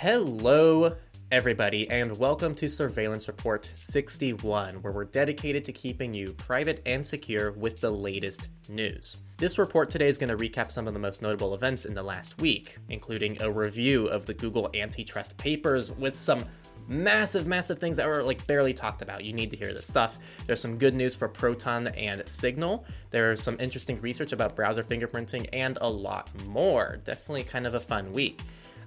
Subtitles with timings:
[0.00, 0.96] Hello,
[1.30, 7.06] everybody, and welcome to Surveillance Report 61, where we're dedicated to keeping you private and
[7.06, 9.18] secure with the latest news.
[9.36, 12.02] This report today is going to recap some of the most notable events in the
[12.02, 16.46] last week, including a review of the Google antitrust papers with some
[16.88, 19.22] massive, massive things that were like barely talked about.
[19.22, 20.18] You need to hear this stuff.
[20.46, 22.86] There's some good news for Proton and Signal.
[23.10, 27.00] There's some interesting research about browser fingerprinting and a lot more.
[27.04, 28.40] Definitely kind of a fun week.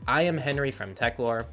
[0.08, 1.46] I am Henry from Techlore.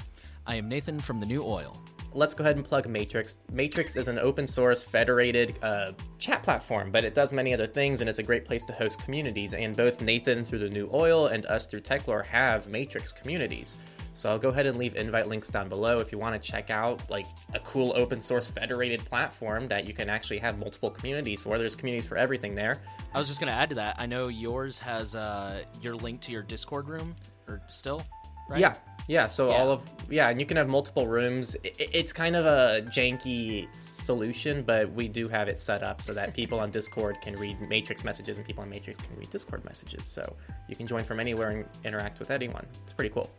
[0.44, 1.80] I am Nathan from The New Oil.
[2.12, 3.36] Let's go ahead and plug Matrix.
[3.52, 8.00] Matrix is an open source federated uh, chat platform, but it does many other things
[8.00, 9.54] and it's a great place to host communities.
[9.54, 13.76] And both Nathan through The New Oil and us through Techlore have Matrix communities.
[14.14, 16.70] So I'll go ahead and leave invite links down below if you want to check
[16.70, 21.40] out like a cool open source federated platform that you can actually have multiple communities
[21.40, 21.56] for.
[21.56, 22.82] There's communities for everything there.
[23.14, 23.94] I was just going to add to that.
[23.96, 27.14] I know yours has uh, your link to your Discord room,
[27.46, 28.04] or still
[28.50, 28.60] right?
[28.60, 28.74] Yeah,
[29.08, 29.26] yeah.
[29.26, 29.56] So yeah.
[29.56, 31.56] all of yeah, and you can have multiple rooms.
[31.62, 36.34] It's kind of a janky solution, but we do have it set up so that
[36.34, 40.06] people on Discord can read Matrix messages and people on Matrix can read Discord messages.
[40.06, 40.36] So
[40.68, 42.66] you can join from anywhere and interact with anyone.
[42.82, 43.30] It's pretty cool.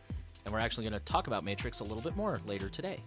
[0.45, 3.01] And we're actually going to talk about Matrix a little bit more later today.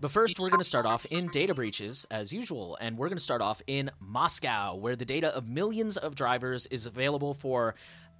[0.00, 3.18] But first, we're going to start off in data breaches as usual, and we're going
[3.18, 7.74] to start off in Moscow, where the data of millions of drivers is available for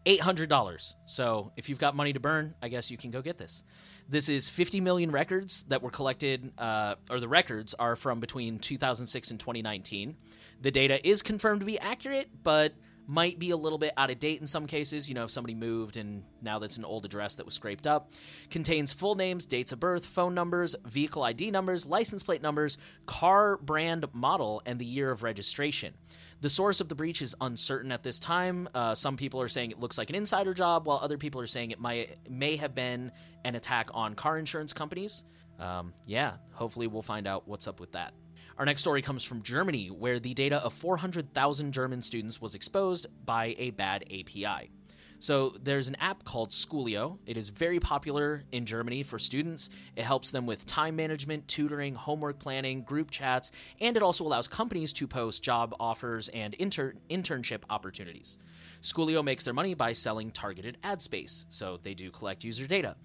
[0.09, 0.97] $800.
[1.05, 3.63] So if you've got money to burn, I guess you can go get this.
[4.09, 8.59] This is 50 million records that were collected, uh, or the records are from between
[8.59, 10.17] 2006 and 2019.
[10.63, 12.73] The data is confirmed to be accurate, but
[13.09, 15.09] might be a little bit out of date in some cases.
[15.09, 18.11] You know, if somebody moved and now that's an old address that was scraped up.
[18.51, 23.57] Contains full names, dates of birth, phone numbers, vehicle ID numbers, license plate numbers, car
[23.57, 25.95] brand model, and the year of registration.
[26.43, 28.69] The source of the breach is uncertain at this time.
[28.75, 31.47] Uh, some people are saying it looks like an insider job, while other people are
[31.47, 33.11] saying it might may have been
[33.45, 35.25] an attack on car insurance companies.
[35.59, 38.13] Um, yeah, hopefully we'll find out what's up with that.
[38.59, 43.07] Our next story comes from Germany, where the data of 400,000 German students was exposed
[43.25, 44.73] by a bad API.
[45.21, 47.19] So there's an app called Scoolio.
[47.25, 49.71] It is very popular in Germany for students.
[49.95, 54.49] It helps them with time management, tutoring, homework planning, group chats, and it also allows
[54.49, 58.39] companies to post job offers and inter- internship opportunities.
[58.83, 62.97] Scoolio makes their money by selling targeted ad space, so they do collect user data.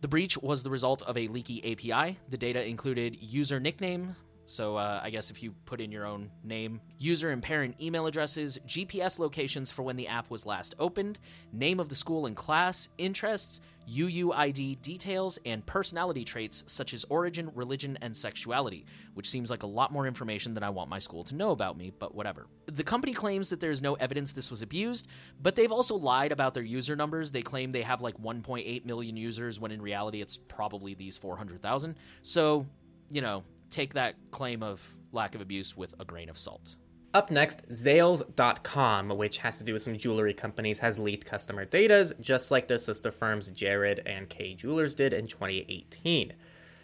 [0.00, 2.18] The breach was the result of a leaky API.
[2.28, 6.30] The data included user nickname, so uh, I guess if you put in your own
[6.44, 11.18] name, user and parent email addresses, GPS locations for when the app was last opened,
[11.52, 17.50] name of the school and class, interests, UUID details, and personality traits such as origin,
[17.54, 21.24] religion, and sexuality, which seems like a lot more information than I want my school
[21.24, 22.46] to know about me, but whatever.
[22.66, 25.08] The company claims that there's no evidence this was abused,
[25.40, 27.30] but they've also lied about their user numbers.
[27.30, 31.96] They claim they have like 1.8 million users when in reality it's probably these 400,000.
[32.22, 32.66] So,
[33.10, 36.76] you know, take that claim of lack of abuse with a grain of salt.
[37.14, 42.14] Up next, Zales.com, which has to do with some jewelry companies, has leaked customer data,
[42.20, 46.34] just like their sister firms Jared and Kay Jewelers did in 2018.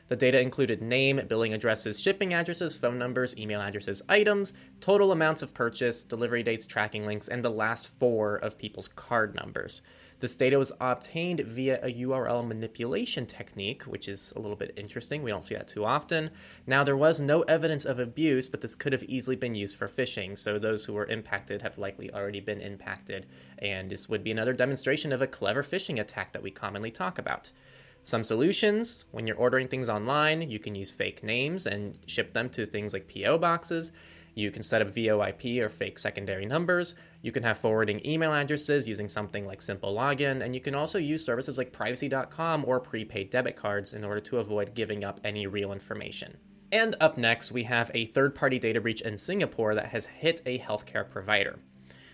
[0.08, 5.42] The data included name, billing addresses, shipping addresses, phone numbers, email addresses, items, total amounts
[5.42, 9.82] of purchase, delivery dates, tracking links, and the last four of people's card numbers.
[10.22, 15.24] This data was obtained via a URL manipulation technique, which is a little bit interesting.
[15.24, 16.30] We don't see that too often.
[16.64, 19.88] Now, there was no evidence of abuse, but this could have easily been used for
[19.88, 20.38] phishing.
[20.38, 23.26] So, those who were impacted have likely already been impacted.
[23.58, 27.18] And this would be another demonstration of a clever phishing attack that we commonly talk
[27.18, 27.50] about.
[28.04, 32.48] Some solutions when you're ordering things online, you can use fake names and ship them
[32.50, 33.38] to things like P.O.
[33.38, 33.90] boxes.
[34.34, 36.94] You can set up VoIP or fake secondary numbers.
[37.20, 41.24] You can have forwarding email addresses using something like SimpleLogin, and you can also use
[41.24, 45.72] services like privacy.com or prepaid debit cards in order to avoid giving up any real
[45.72, 46.36] information.
[46.72, 50.40] And up next, we have a third party data breach in Singapore that has hit
[50.46, 51.58] a healthcare provider.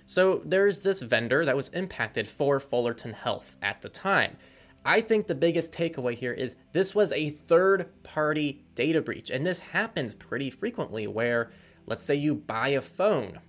[0.04, 4.36] So there's this vendor that was impacted for Fullerton Health at the time.
[4.84, 9.44] I think the biggest takeaway here is this was a third party data breach, and
[9.44, 11.50] this happens pretty frequently where
[11.88, 13.40] Let's say you buy a phone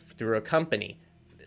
[0.00, 0.98] through a company.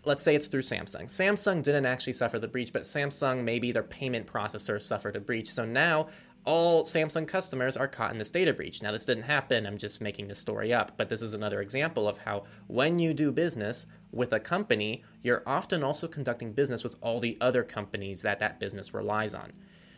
[0.04, 1.06] Let's say it's through Samsung.
[1.06, 5.50] Samsung didn't actually suffer the breach, but Samsung, maybe their payment processor suffered a breach.
[5.50, 6.08] So now
[6.44, 8.80] all Samsung customers are caught in this data breach.
[8.80, 9.66] Now, this didn't happen.
[9.66, 10.96] I'm just making this story up.
[10.96, 15.42] But this is another example of how when you do business with a company, you're
[15.44, 19.52] often also conducting business with all the other companies that that business relies on.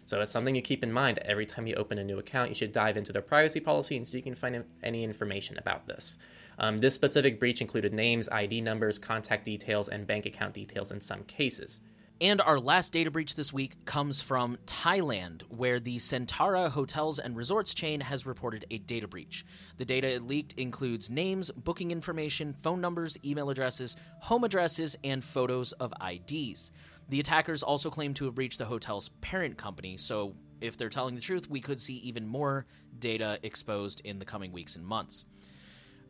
[0.07, 2.49] So it's something you keep in mind every time you open a new account.
[2.49, 5.87] You should dive into their privacy policy and so you can find any information about
[5.87, 6.17] this.
[6.59, 11.01] Um, this specific breach included names, ID numbers, contact details, and bank account details in
[11.01, 11.81] some cases.
[12.21, 17.37] And our last data breach this week comes from Thailand, where the Centara Hotels and
[17.37, 19.47] Resorts chain has reported a data breach.
[19.77, 25.23] The data it leaked includes names, booking information, phone numbers, email addresses, home addresses, and
[25.23, 26.73] photos of IDs.
[27.09, 31.15] The attackers also claim to have breached the hotel's parent company, so if they're telling
[31.15, 32.67] the truth, we could see even more
[32.99, 35.25] data exposed in the coming weeks and months.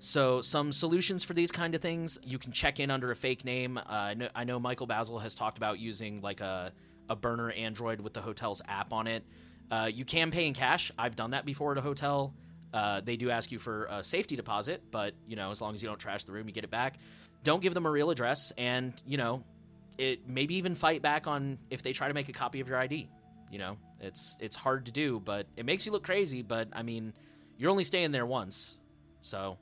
[0.00, 3.44] So, some solutions for these kind of things you can check in under a fake
[3.44, 3.78] name.
[3.78, 6.72] Uh, I, know, I know Michael Bazzell has talked about using like a,
[7.08, 9.24] a burner Android with the hotel's app on it.
[9.70, 10.92] Uh, you can pay in cash.
[10.96, 12.32] I've done that before at a hotel.
[12.72, 15.82] Uh, they do ask you for a safety deposit, but you know, as long as
[15.82, 16.98] you don't trash the room, you get it back.
[17.42, 19.42] Don't give them a real address, and you know,
[19.96, 22.78] it maybe even fight back on if they try to make a copy of your
[22.78, 23.08] ID.
[23.50, 26.42] You know, it's it's hard to do, but it makes you look crazy.
[26.42, 27.14] But I mean,
[27.56, 28.80] you're only staying there once,
[29.22, 29.56] so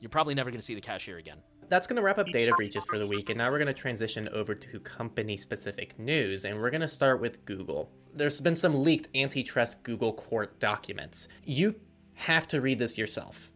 [0.00, 1.38] you're probably never going to see the cashier again.
[1.68, 3.74] That's going to wrap up data breaches for the week, and now we're going to
[3.74, 7.90] transition over to company specific news, and we're going to start with Google.
[8.14, 11.28] There's been some leaked antitrust Google court documents.
[11.44, 11.74] You
[12.14, 13.50] have to read this yourself.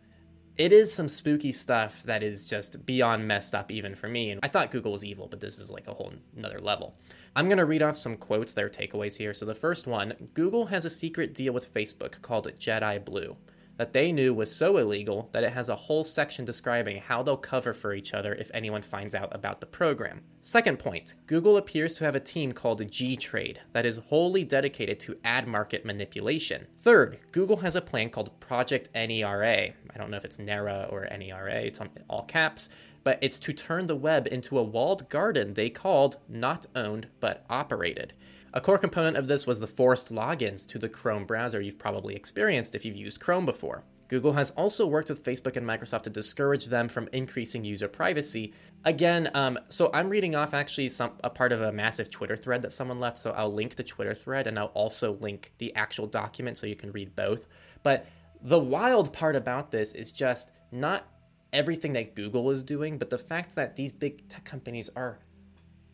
[0.57, 4.31] It is some spooky stuff that is just beyond messed up, even for me.
[4.31, 6.97] And I thought Google was evil, but this is like a whole another level.
[7.37, 9.33] I'm going to read off some quotes are takeaways here.
[9.33, 13.37] So the first one Google has a secret deal with Facebook called Jedi Blue
[13.79, 17.37] that they knew was so illegal that it has a whole section describing how they'll
[17.37, 20.21] cover for each other if anyone finds out about the program.
[20.43, 25.17] Second point Google appears to have a team called gTrade that is wholly dedicated to
[25.25, 26.67] ad market manipulation.
[26.81, 29.73] Third, Google has a plan called Project NERA.
[29.73, 32.69] I don't know if it's NERA or NERA, it's on all caps,
[33.05, 37.45] but it's to turn the web into a walled garden they called not owned but
[37.49, 38.13] operated.
[38.55, 42.17] A core component of this was the forced logins to the Chrome browser you've probably
[42.17, 43.85] experienced if you've used Chrome before.
[44.09, 48.55] Google has also worked with Facebook and Microsoft to discourage them from increasing user privacy.
[48.87, 52.63] Again, um, so I'm reading off actually some a part of a massive Twitter thread
[52.63, 53.19] that someone left.
[53.19, 56.75] So I'll link the Twitter thread and I'll also link the actual document so you
[56.75, 57.49] can read both.
[57.83, 58.07] But
[58.41, 61.07] the wild part about this is just not
[61.53, 65.19] everything that Google is doing, but the fact that these big tech companies are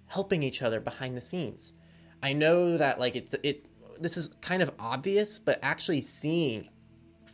[0.07, 1.73] helping each other behind the scenes.
[2.25, 3.67] I know that like it's it
[4.01, 6.71] this is kind of obvious, but actually seeing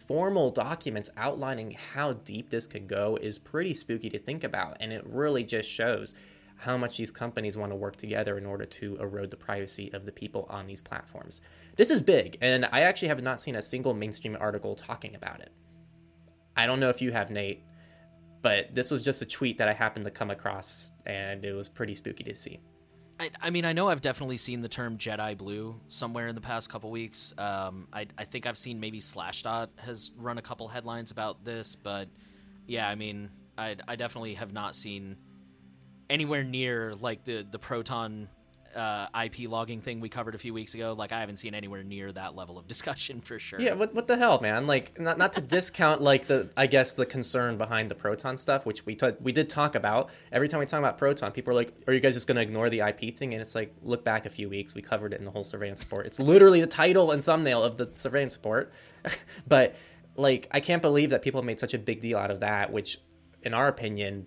[0.08, 4.92] formal documents outlining how deep this could go is pretty spooky to think about and
[4.92, 6.14] it really just shows
[6.56, 10.04] how much these companies want to work together in order to erode the privacy of
[10.04, 11.40] the people on these platforms.
[11.76, 15.40] This is big, and I actually have not seen a single mainstream article talking about
[15.40, 15.52] it.
[16.56, 17.62] I don't know if you have, Nate,
[18.42, 21.68] but this was just a tweet that I happened to come across, and it was
[21.68, 22.58] pretty spooky to see.
[23.20, 26.40] I, I mean, I know I've definitely seen the term Jedi Blue somewhere in the
[26.40, 27.34] past couple weeks.
[27.36, 31.76] Um, I, I think I've seen maybe Slashdot has run a couple headlines about this,
[31.76, 32.08] but
[32.66, 33.28] yeah, I mean,
[33.58, 35.18] I, I definitely have not seen
[36.08, 38.28] anywhere near like the the Proton
[38.74, 40.94] uh, IP logging thing we covered a few weeks ago.
[40.96, 43.60] Like, I haven't seen anywhere near that level of discussion for sure.
[43.60, 44.66] Yeah, what, what the hell, man?
[44.66, 48.66] Like, not not to discount like the I guess the concern behind the Proton stuff,
[48.66, 50.10] which we t- we did talk about.
[50.32, 52.70] Every time we talk about Proton, people are like, "Are you guys just gonna ignore
[52.70, 55.24] the IP thing?" And it's like, look back a few weeks, we covered it in
[55.24, 56.06] the whole surveillance report.
[56.06, 58.72] It's literally the title and thumbnail of the surveillance report.
[59.48, 59.74] but
[60.16, 62.98] like, I can't believe that people made such a big deal out of that, which,
[63.42, 64.26] in our opinion,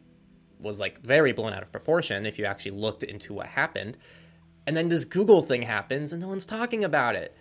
[0.60, 3.98] was like very blown out of proportion if you actually looked into what happened.
[4.66, 7.36] And then this Google thing happens and no one's talking about it.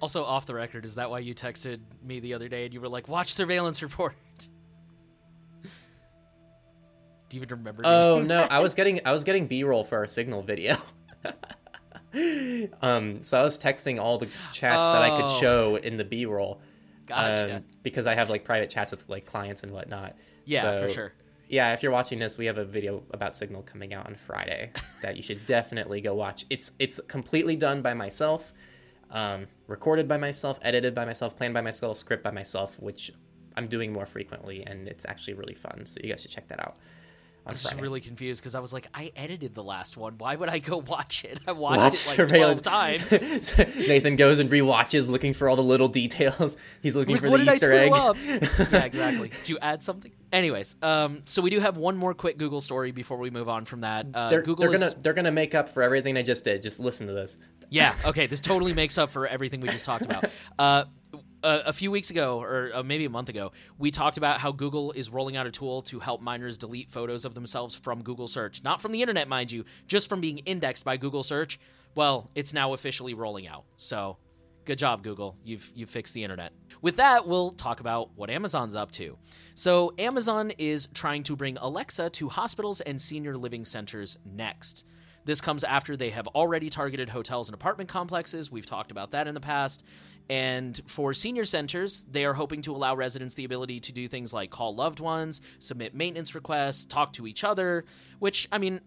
[0.00, 2.80] Also, off the record, is that why you texted me the other day and you
[2.80, 4.16] were like, "Watch surveillance report"?
[5.62, 7.82] Do you even remember?
[7.84, 10.76] Oh no, I was getting I was getting B-roll for our signal video.
[12.82, 14.92] um, so I was texting all the chats oh.
[14.92, 15.40] that I could oh.
[15.40, 16.60] show in the B-roll.
[17.06, 17.56] Gotcha.
[17.56, 20.16] Um, because I have like private chats with like clients and whatnot.
[20.46, 21.12] Yeah, so, for sure
[21.52, 24.72] yeah, if you're watching this, we have a video about Signal coming out on Friday
[25.02, 26.46] that you should definitely go watch.
[26.48, 28.54] It's it's completely done by myself,
[29.10, 33.10] um, recorded by myself, edited by myself, planned by myself, script by myself, which
[33.54, 35.84] I'm doing more frequently, and it's actually really fun.
[35.84, 36.78] So you guys should check that out.
[37.44, 40.16] I was just really confused because I was like, I edited the last one.
[40.18, 41.40] Why would I go watch it?
[41.46, 43.58] I watched Watch it like twelve times.
[43.76, 46.56] Nathan goes and re-watches, looking for all the little details.
[46.82, 47.92] He's looking like, for the Easter egg.
[47.92, 49.28] yeah, exactly.
[49.30, 50.12] Did you add something?
[50.32, 53.64] Anyways, um, so we do have one more quick Google story before we move on
[53.64, 54.06] from that.
[54.14, 54.80] Uh, they're, Google they're is...
[54.80, 56.62] gonna they're gonna make up for everything I just did.
[56.62, 57.38] Just listen to this.
[57.70, 57.94] Yeah.
[58.04, 58.26] Okay.
[58.26, 60.26] This totally makes up for everything we just talked about.
[60.58, 60.84] Uh,
[61.42, 64.52] a, a few weeks ago, or uh, maybe a month ago, we talked about how
[64.52, 68.28] Google is rolling out a tool to help minors delete photos of themselves from Google
[68.28, 68.62] search.
[68.62, 71.58] Not from the internet, mind you, just from being indexed by Google search.
[71.94, 73.64] Well, it's now officially rolling out.
[73.76, 74.16] So,
[74.64, 75.36] good job, Google.
[75.44, 76.52] You've, you've fixed the internet.
[76.80, 79.18] With that, we'll talk about what Amazon's up to.
[79.54, 84.86] So, Amazon is trying to bring Alexa to hospitals and senior living centers next.
[85.24, 88.50] This comes after they have already targeted hotels and apartment complexes.
[88.50, 89.84] We've talked about that in the past.
[90.28, 94.32] And for senior centers, they are hoping to allow residents the ability to do things
[94.32, 97.84] like call loved ones, submit maintenance requests, talk to each other,
[98.18, 98.80] which, I mean,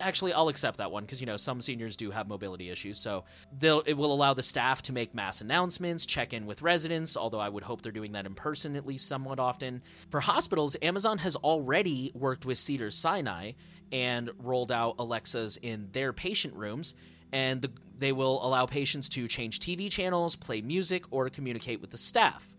[0.00, 2.98] actually I'll accept that one because you know some seniors do have mobility issues.
[2.98, 3.24] So
[3.58, 7.40] they'll it will allow the staff to make mass announcements, check in with residents, although
[7.40, 9.82] I would hope they're doing that in person at least somewhat often.
[10.10, 13.52] For hospitals, Amazon has already worked with Cedars Sinai
[13.92, 16.94] and rolled out Alexas in their patient rooms
[17.32, 21.90] and the, they will allow patients to change TV channels, play music, or communicate with
[21.90, 22.54] the staff.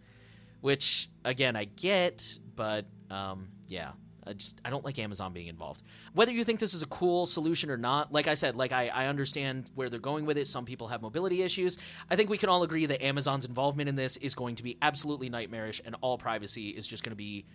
[0.61, 3.91] Which, again, I get, but um, yeah,
[4.25, 5.83] I just I don't like Amazon being involved.
[6.13, 8.87] Whether you think this is a cool solution or not, like I said, like I,
[8.87, 10.47] I understand where they're going with it.
[10.47, 11.77] Some people have mobility issues.
[12.09, 14.77] I think we can all agree that Amazon's involvement in this is going to be
[14.81, 17.45] absolutely nightmarish, and all privacy is just going to be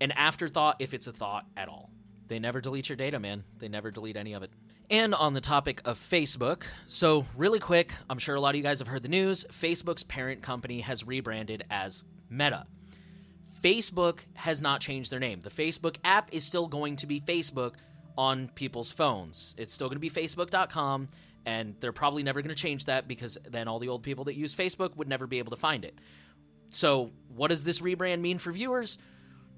[0.00, 1.90] an afterthought if it's a thought at all.
[2.28, 3.44] They never delete your data, man.
[3.58, 4.50] They never delete any of it.
[4.90, 8.62] And on the topic of Facebook, so really quick, I'm sure a lot of you
[8.62, 9.44] guys have heard the news.
[9.50, 12.64] Facebook's parent company has rebranded as Meta.
[13.62, 15.40] Facebook has not changed their name.
[15.40, 17.74] The Facebook app is still going to be Facebook
[18.16, 19.54] on people's phones.
[19.58, 21.08] It's still going to be facebook.com,
[21.44, 24.34] and they're probably never going to change that because then all the old people that
[24.34, 25.98] use Facebook would never be able to find it.
[26.70, 28.98] So, what does this rebrand mean for viewers?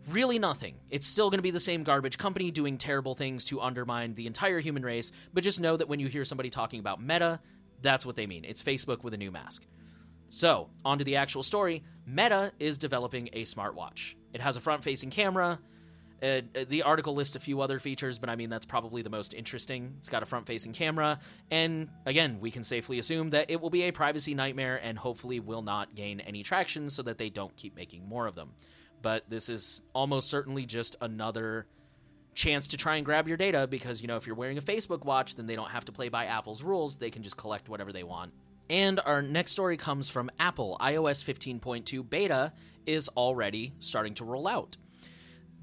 [0.08, 0.76] Really nothing.
[0.88, 4.26] It's still going to be the same garbage company doing terrible things to undermine the
[4.26, 7.40] entire human race, but just know that when you hear somebody talking about Meta,
[7.82, 8.44] that's what they mean.
[8.44, 9.66] It's Facebook with a new mask.
[10.28, 11.82] So, on to the actual story.
[12.06, 14.14] Meta is developing a smartwatch.
[14.32, 15.58] It has a front facing camera.
[16.22, 19.32] Uh, the article lists a few other features, but I mean, that's probably the most
[19.32, 19.94] interesting.
[19.98, 21.18] It's got a front facing camera,
[21.50, 25.40] and again, we can safely assume that it will be a privacy nightmare and hopefully
[25.40, 28.50] will not gain any traction so that they don't keep making more of them.
[29.02, 31.66] But this is almost certainly just another
[32.34, 35.04] chance to try and grab your data because, you know, if you're wearing a Facebook
[35.04, 36.96] watch, then they don't have to play by Apple's rules.
[36.96, 38.32] They can just collect whatever they want
[38.70, 40.78] and our next story comes from Apple.
[40.80, 42.52] iOS 15.2 beta
[42.86, 44.76] is already starting to roll out.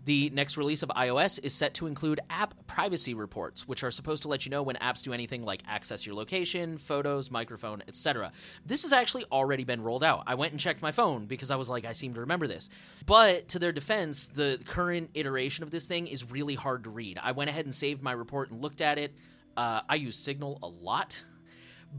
[0.08, 4.24] The next release of iOS is set to include app privacy reports, which are supposed
[4.24, 8.32] to let you know when apps do anything like access your location, photos, microphone, etc.
[8.66, 10.24] This has actually already been rolled out.
[10.26, 12.70] I went and checked my phone because I was like, I seem to remember this.
[13.06, 17.20] But to their defense, the current iteration of this thing is really hard to read.
[17.22, 19.14] I went ahead and saved my report and looked at it.
[19.58, 21.22] Uh, I use Signal a lot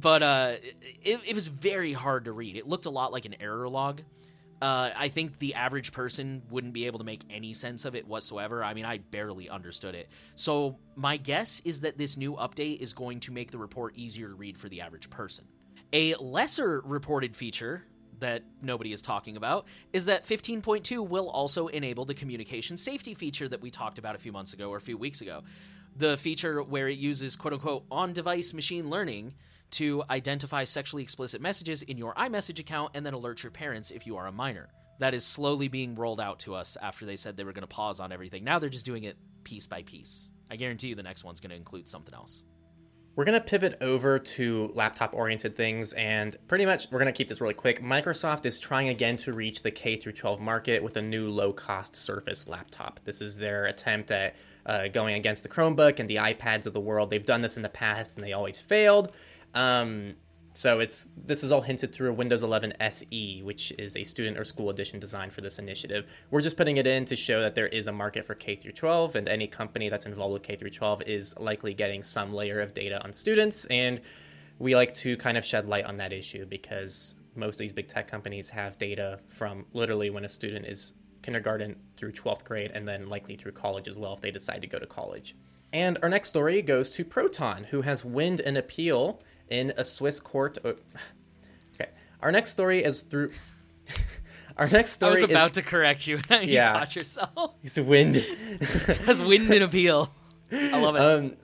[0.00, 0.53] but uh,
[1.03, 2.57] it, it, was very hard to read.
[2.57, 4.03] It looked a lot like an error log.
[4.61, 8.09] Uh, I think the average person wouldn't be able to make any sense of it
[8.09, 8.65] whatsoever.
[8.65, 10.09] I mean, I barely understood it.
[10.35, 14.29] So, my guess is that this new update is going to make the report easier
[14.29, 15.45] to read for the average person.
[15.93, 17.85] A lesser reported feature
[18.21, 23.49] that nobody is talking about is that 15.2 will also enable the communication safety feature
[23.49, 25.43] that we talked about a few months ago or a few weeks ago.
[25.97, 29.33] The feature where it uses quote unquote on device machine learning
[29.73, 34.07] to identify sexually explicit messages in your iMessage account and then alert your parents if
[34.07, 34.69] you are a minor.
[34.99, 37.69] That is slowly being rolled out to us after they said they were going to
[37.69, 38.45] pause on everything.
[38.45, 40.33] Now they're just doing it piece by piece.
[40.51, 42.45] I guarantee you the next one's going to include something else.
[43.19, 47.17] We're going to pivot over to laptop oriented things and pretty much we're going to
[47.17, 47.83] keep this really quick.
[47.83, 51.53] Microsoft is trying again to reach the K through 12 market with a new low
[51.53, 53.01] cost Surface laptop.
[53.03, 56.81] This is their attempt at uh, going against the Chromebook and the iPads of the
[56.81, 57.11] world.
[57.11, 59.13] They've done this in the past and they always failed.
[59.59, 60.15] Um,
[60.53, 64.38] so it's this is all hinted through a Windows 11 SE, which is a student
[64.38, 66.07] or school edition designed for this initiative.
[66.31, 68.73] We're just putting it in to show that there is a market for K through
[68.73, 72.61] 12, and any company that's involved with K through 12 is likely getting some layer
[72.61, 73.65] of data on students.
[73.67, 74.00] And
[74.61, 77.88] we like to kind of shed light on that issue because most of these big
[77.88, 82.87] tech companies have data from literally when a student is kindergarten through 12th grade, and
[82.87, 85.35] then likely through college as well if they decide to go to college.
[85.73, 90.21] And our next story goes to Proton, who has won an appeal in a Swiss
[90.21, 90.59] court.
[90.64, 90.75] Oh,
[91.75, 91.90] okay,
[92.21, 93.31] our next story is through.
[94.57, 95.11] our next story.
[95.11, 96.17] I was about is, to correct you.
[96.31, 97.55] you yeah, caught yourself.
[97.62, 98.17] He's a wind.
[99.07, 100.12] has wind an appeal.
[100.50, 101.02] I love it.
[101.02, 101.37] Um,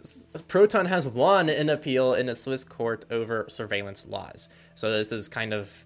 [0.48, 4.48] Proton has won an appeal in a Swiss court over surveillance laws.
[4.74, 5.84] So this is kind of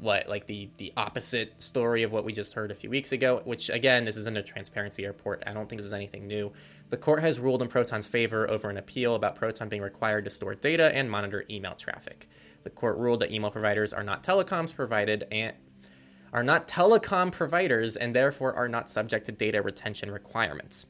[0.00, 3.42] what like the the opposite story of what we just heard a few weeks ago.
[3.44, 5.42] Which again, this isn't a transparency report.
[5.46, 6.52] I don't think this is anything new.
[6.90, 10.30] The court has ruled in Proton's favor over an appeal about Proton being required to
[10.30, 12.28] store data and monitor email traffic.
[12.62, 15.54] The court ruled that email providers are not telecoms provided and
[16.32, 20.86] are not telecom providers and therefore are not subject to data retention requirements.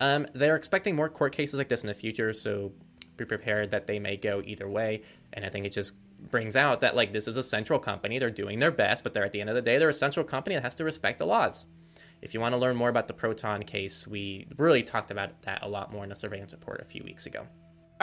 [0.00, 2.72] Um, they're expecting more court cases like this in the future, so
[3.16, 5.02] be prepared that they may go either way.
[5.32, 5.94] And I think it just
[6.30, 9.24] brings out that like this is a central company; they're doing their best, but they're
[9.24, 11.26] at the end of the day, they're a central company that has to respect the
[11.26, 11.66] laws.
[12.22, 15.62] If you want to learn more about the Proton case, we really talked about that
[15.62, 17.46] a lot more in the surveillance report a few weeks ago.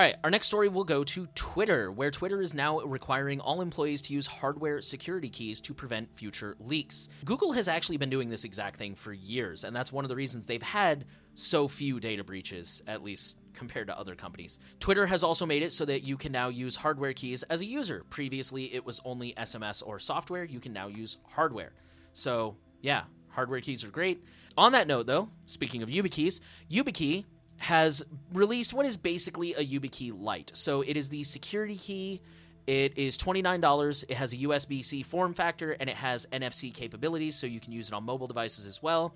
[0.02, 3.62] All right, our next story will go to Twitter, where Twitter is now requiring all
[3.62, 7.08] employees to use hardware security keys to prevent future leaks.
[7.24, 10.16] Google has actually been doing this exact thing for years, and that's one of the
[10.16, 11.06] reasons they've had
[11.36, 14.58] so few data breaches, at least compared to other companies.
[14.80, 17.66] Twitter has also made it so that you can now use hardware keys as a
[17.66, 18.04] user.
[18.10, 20.46] Previously, it was only SMS or software.
[20.46, 21.74] You can now use hardware.
[22.14, 24.24] So, yeah, hardware keys are great.
[24.58, 26.42] On that note, though, speaking of YubiKeys,
[26.72, 27.24] YubiKey
[27.62, 28.04] has
[28.34, 30.50] released what is basically a YubiKey Lite.
[30.56, 32.20] So it is the security key.
[32.66, 34.06] It is $29.
[34.10, 37.72] It has a USB C form factor and it has NFC capabilities, so you can
[37.72, 39.14] use it on mobile devices as well.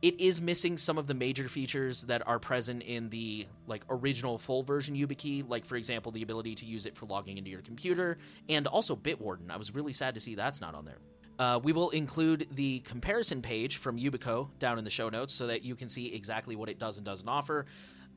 [0.00, 4.38] It is missing some of the major features that are present in the like original
[4.38, 7.60] full version YubiKey, like for example, the ability to use it for logging into your
[7.60, 8.16] computer
[8.48, 9.50] and also Bitwarden.
[9.50, 10.98] I was really sad to see that's not on there.
[11.42, 15.48] Uh, we will include the comparison page from Yubico down in the show notes so
[15.48, 17.66] that you can see exactly what it does and doesn't offer.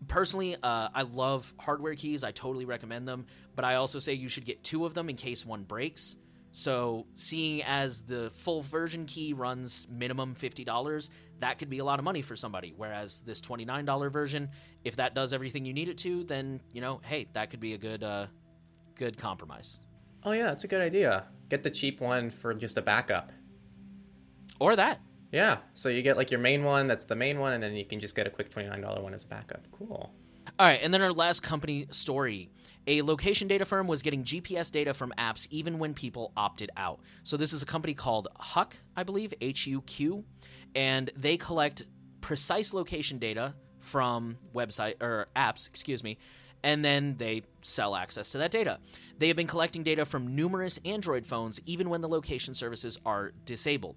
[0.07, 2.23] Personally, uh, I love hardware keys.
[2.23, 5.15] I totally recommend them, but I also say you should get two of them in
[5.15, 6.17] case one breaks.
[6.51, 11.97] So, seeing as the full version key runs minimum $50, that could be a lot
[11.97, 12.75] of money for somebody.
[12.77, 14.49] Whereas this $29 version,
[14.83, 17.73] if that does everything you need it to, then, you know, hey, that could be
[17.73, 18.27] a good uh,
[18.93, 19.79] good compromise.
[20.23, 21.25] Oh yeah, it's a good idea.
[21.49, 23.31] Get the cheap one for just a backup.
[24.59, 24.99] Or that.
[25.31, 27.85] Yeah, so you get like your main one, that's the main one, and then you
[27.85, 29.65] can just get a quick $29 one as a backup.
[29.71, 30.13] Cool.
[30.57, 32.49] All right, and then our last company story.
[32.87, 36.99] A location data firm was getting GPS data from apps even when people opted out.
[37.23, 40.23] So this is a company called Huq, I believe, H U Q,
[40.75, 41.83] and they collect
[42.21, 46.17] precise location data from website or apps, excuse me,
[46.65, 48.79] and then they sell access to that data.
[49.19, 53.31] They have been collecting data from numerous Android phones even when the location services are
[53.45, 53.95] disabled.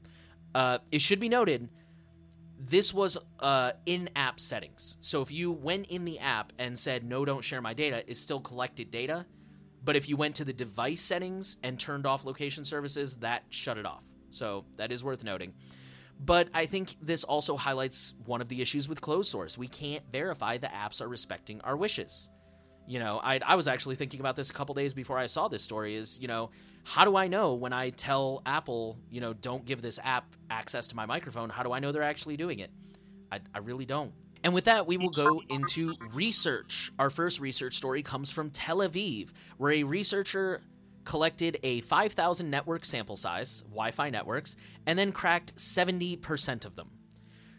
[0.55, 1.71] Uh, it should be noted
[2.61, 4.99] this was uh, in-app settings.
[5.01, 8.17] So if you went in the app and said no, don't share my data, it
[8.17, 9.25] still collected data.
[9.83, 13.79] But if you went to the device settings and turned off location services, that shut
[13.79, 14.05] it off.
[14.31, 15.55] So that is worth noting.
[16.21, 19.57] But I think this also highlights one of the issues with closed source.
[19.57, 22.29] We can't verify the apps are respecting our wishes.
[22.89, 25.47] You know, I, I was actually thinking about this a couple days before I saw
[25.49, 25.95] this story.
[25.95, 26.51] Is you know,
[26.85, 30.89] how do I know when I tell Apple, you know, don't give this app access
[30.89, 31.51] to my microphone?
[31.51, 32.71] How do I know they're actually doing it?
[33.31, 34.13] I, I really don't.
[34.45, 36.93] And with that, we will go into research.
[36.99, 40.63] Our first research story comes from Tel Aviv, where a researcher
[41.05, 46.91] collected a 5,000 network sample size, Wi Fi networks, and then cracked 70% of them.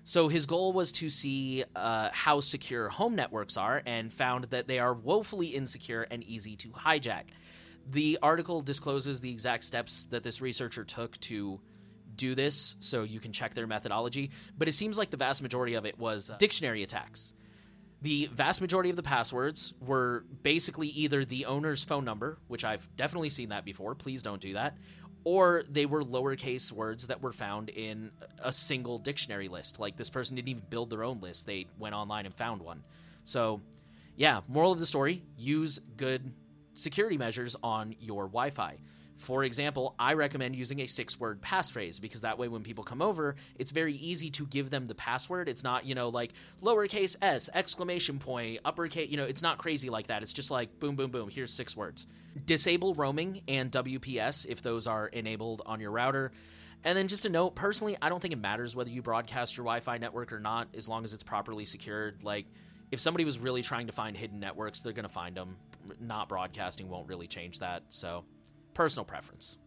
[0.03, 4.67] So his goal was to see uh, how secure home networks are and found that
[4.67, 7.25] they are woefully insecure and easy to hijack.
[7.89, 11.59] The article discloses the exact steps that this researcher took to
[12.15, 15.75] do this, so you can check their methodology, but it seems like the vast majority
[15.75, 17.33] of it was uh, dictionary attacks.
[18.01, 22.89] The vast majority of the passwords were basically either the owner's phone number, which I've
[22.95, 24.77] definitely seen that before, please don't do that,
[25.23, 28.12] or they were lowercase words that were found in
[28.43, 29.79] a single dictionary list.
[29.79, 32.84] Like this person didn't even build their own list, they went online and found one.
[33.23, 33.62] So,
[34.15, 36.32] yeah, moral of the story use good
[36.73, 38.77] security measures on your Wi Fi.
[39.19, 43.01] For example, I recommend using a six word passphrase because that way when people come
[43.01, 45.49] over, it's very easy to give them the password.
[45.49, 46.32] It's not, you know, like
[46.63, 50.23] lowercase s, exclamation point, uppercase, you know, it's not crazy like that.
[50.23, 52.08] It's just like boom, boom, boom, here's six words.
[52.45, 56.32] Disable roaming and WPS if those are enabled on your router.
[56.86, 59.65] And then just a note, personally, I don't think it matters whether you broadcast your
[59.65, 62.23] Wi Fi network or not, as long as it's properly secured.
[62.23, 62.45] Like,
[62.89, 65.58] if somebody was really trying to find hidden networks, they're going to find them.
[65.99, 67.84] Not broadcasting won't really change that.
[67.89, 68.23] So,
[68.73, 69.58] personal preference.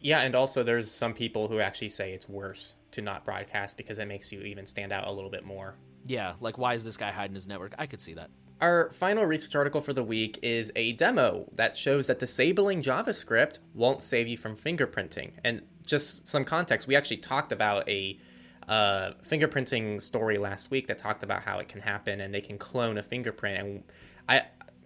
[0.00, 3.98] Yeah, and also there's some people who actually say it's worse to not broadcast because
[3.98, 5.74] it makes you even stand out a little bit more.
[6.06, 7.74] Yeah, like why is this guy hiding his network?
[7.78, 8.30] I could see that.
[8.60, 13.58] Our final research article for the week is a demo that shows that disabling JavaScript
[13.74, 15.32] won't save you from fingerprinting.
[15.44, 18.18] And just some context, we actually talked about a
[18.68, 22.58] uh, fingerprinting story last week that talked about how it can happen and they can
[22.58, 23.58] clone a fingerprint.
[23.58, 23.82] And
[24.28, 24.42] I,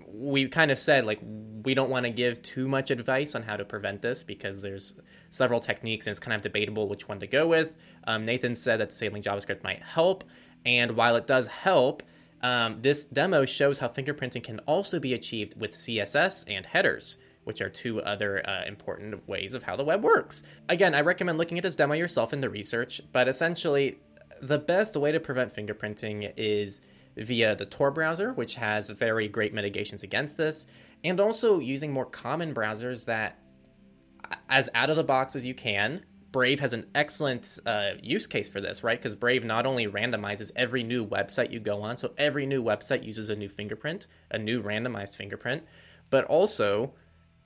[0.08, 1.20] we kind of said like
[1.64, 5.00] we don't want to give too much advice on how to prevent this because there's
[5.30, 7.72] several techniques and it's kind of debatable which one to go with.
[8.06, 10.24] Um, Nathan said that disabling JavaScript might help,
[10.66, 12.02] and while it does help,
[12.42, 17.62] um, this demo shows how fingerprinting can also be achieved with CSS and headers, which
[17.62, 20.42] are two other uh, important ways of how the web works.
[20.68, 23.98] Again, I recommend looking at this demo yourself in the research, but essentially,
[24.42, 26.82] the best way to prevent fingerprinting is
[27.16, 30.66] via the Tor browser, which has very great mitigations against this,
[31.02, 33.38] and also using more common browsers that,
[34.48, 38.48] as out of the box as you can, Brave has an excellent uh, use case
[38.48, 38.98] for this, right?
[38.98, 43.04] Because Brave not only randomizes every new website you go on, so every new website
[43.04, 45.62] uses a new fingerprint, a new randomized fingerprint,
[46.10, 46.94] but also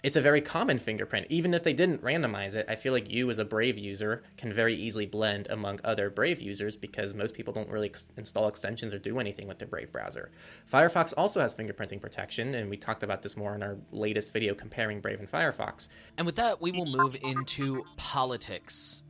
[0.04, 1.26] it's a very common fingerprint.
[1.28, 4.52] Even if they didn't randomize it, I feel like you as a Brave user can
[4.52, 8.94] very easily blend among other Brave users because most people don't really ex- install extensions
[8.94, 10.30] or do anything with their Brave browser.
[10.70, 14.54] Firefox also has fingerprinting protection, and we talked about this more in our latest video
[14.54, 15.88] comparing Brave and Firefox.
[16.16, 19.02] And with that, we will move into politics.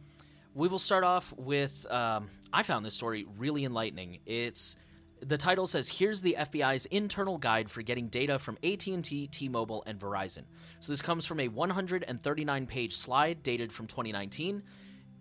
[0.55, 4.21] We will start off with um, I found this story really enlightening.
[4.25, 4.77] It's
[5.21, 9.99] the title says here's the FBI's internal guide for getting data from AT&T, T-Mobile and
[9.99, 10.45] Verizon.
[10.81, 14.63] So this comes from a 139 page slide dated from 2019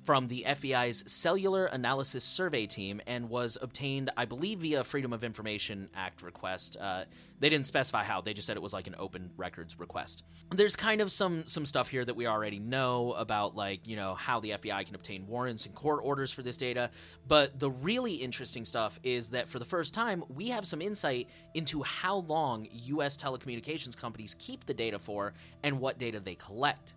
[0.07, 5.21] from the FBI's Cellular Analysis Survey team and was obtained, I believe, via Freedom of
[5.21, 6.77] Information Act request.
[6.79, 7.03] Uh,
[7.41, 10.23] they didn't specify how; they just said it was like an open records request.
[10.49, 14.15] There's kind of some some stuff here that we already know about, like you know
[14.15, 16.89] how the FBI can obtain warrants and court orders for this data.
[17.27, 21.27] But the really interesting stuff is that for the first time, we have some insight
[21.53, 23.17] into how long U.S.
[23.17, 26.93] telecommunications companies keep the data for and what data they collect.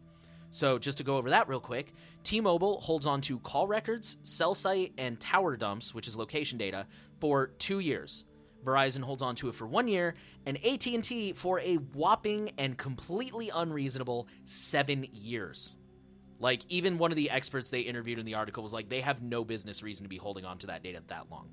[0.51, 1.93] So, just to go over that real quick,
[2.25, 6.59] T Mobile holds on to call records, cell site, and tower dumps, which is location
[6.59, 6.87] data,
[7.21, 8.25] for two years.
[8.65, 10.15] Verizon holds on to it for one year,
[10.47, 15.79] and AT&T for a whopping and completely unreasonable seven years.
[16.41, 19.23] Like even one of the experts they interviewed in the article was like, they have
[19.23, 21.51] no business reason to be holding on to that data that long.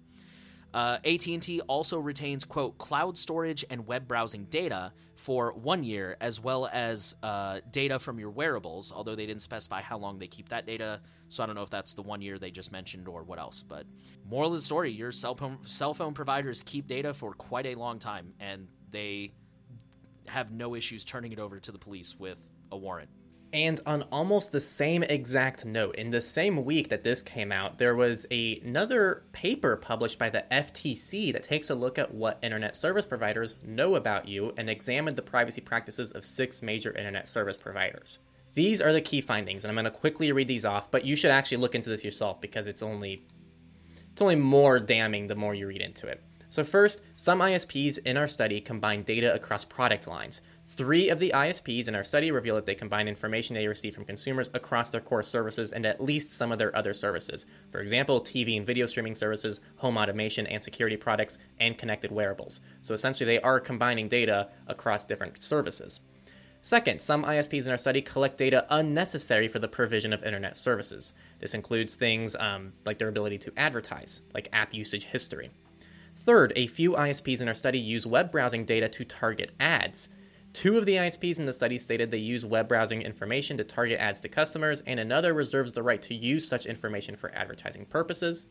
[0.73, 6.39] Uh, AT&T also retains quote cloud storage and web browsing data for one year, as
[6.39, 8.91] well as uh, data from your wearables.
[8.95, 11.69] Although they didn't specify how long they keep that data, so I don't know if
[11.69, 13.63] that's the one year they just mentioned or what else.
[13.63, 13.86] But
[14.30, 17.75] moral of the story: your cell phone cell phone providers keep data for quite a
[17.75, 19.34] long time, and they
[20.27, 23.10] have no issues turning it over to the police with a warrant.
[23.53, 27.77] And on almost the same exact note, in the same week that this came out,
[27.77, 32.39] there was a, another paper published by the FTC that takes a look at what
[32.43, 37.29] internet service providers know about you and examined the privacy practices of six major internet
[37.29, 38.19] service providers.
[38.53, 41.15] These are the key findings, and I'm going to quickly read these off, but you
[41.15, 43.23] should actually look into this yourself because it's only
[44.12, 46.23] it's only more damning the more you read into it.
[46.49, 50.41] So first, some ISPs in our study combine data across product lines.
[50.65, 54.05] Three of the ISPs in our study reveal that they combine information they receive from
[54.05, 57.45] consumers across their core services and at least some of their other services.
[57.71, 62.62] For example, TV and video streaming services, home automation and security products, and connected wearables.
[62.81, 66.01] So essentially, they are combining data across different services.
[66.62, 71.13] Second, some ISPs in our study collect data unnecessary for the provision of internet services.
[71.39, 75.49] This includes things um, like their ability to advertise, like app usage history.
[76.27, 80.09] Third, a few ISPs in our study use web browsing data to target ads.
[80.51, 83.97] Two of the ISPs in the study stated they use web browsing information to target
[84.01, 88.47] ads to customers, and another reserves the right to use such information for advertising purposes.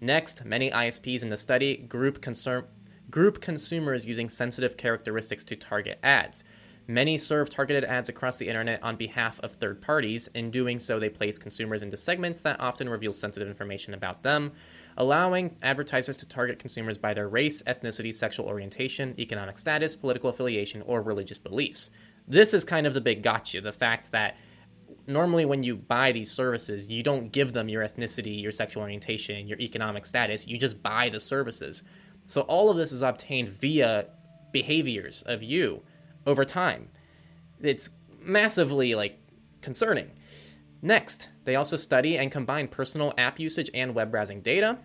[0.00, 2.64] Next, many ISPs in the study group, consum-
[3.10, 6.44] group consumers using sensitive characteristics to target ads.
[6.88, 10.28] Many serve targeted ads across the internet on behalf of third parties.
[10.28, 14.52] In doing so, they place consumers into segments that often reveal sensitive information about them,
[14.96, 20.82] allowing advertisers to target consumers by their race, ethnicity, sexual orientation, economic status, political affiliation,
[20.82, 21.90] or religious beliefs.
[22.28, 24.36] This is kind of the big gotcha the fact that
[25.06, 29.48] normally when you buy these services, you don't give them your ethnicity, your sexual orientation,
[29.48, 31.82] your economic status, you just buy the services.
[32.26, 34.06] So all of this is obtained via
[34.52, 35.82] behaviors of you
[36.26, 36.88] over time.
[37.60, 39.18] It's massively like
[39.60, 40.10] concerning.
[40.84, 44.78] Next, they also study and combine personal app usage and web browsing data.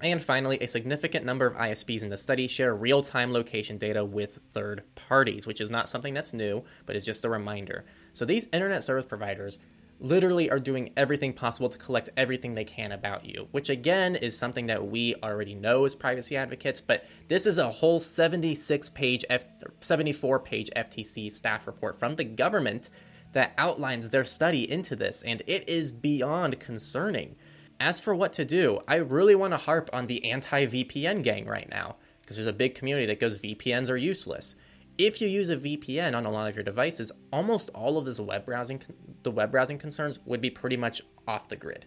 [0.00, 4.04] And finally, a significant number of ISPs in the study share real time location data
[4.04, 7.84] with third parties, which is not something that's new, but is just a reminder.
[8.12, 9.58] So these internet service providers
[9.98, 14.38] literally are doing everything possible to collect everything they can about you, which again is
[14.38, 19.24] something that we already know as privacy advocates, but this is a whole 76 page,
[19.30, 19.46] F-
[19.80, 22.90] 74 page FTC staff report from the government
[23.32, 27.36] that outlines their study into this, and it is beyond concerning.
[27.78, 31.46] As for what to do, I really want to harp on the anti VPN gang
[31.46, 34.54] right now, because there's a big community that goes VPNs are useless.
[34.98, 38.18] If you use a VPN on a lot of your devices, almost all of this
[38.18, 38.80] web browsing,
[39.22, 41.84] the web browsing concerns would be pretty much off the grid,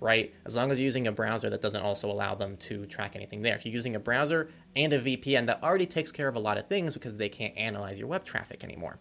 [0.00, 0.34] right?
[0.44, 3.42] As long as you're using a browser that doesn't also allow them to track anything
[3.42, 3.54] there.
[3.54, 6.58] If you're using a browser and a VPN, that already takes care of a lot
[6.58, 8.98] of things because they can't analyze your web traffic anymore.